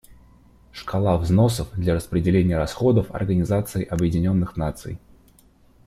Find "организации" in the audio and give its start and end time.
3.13-3.83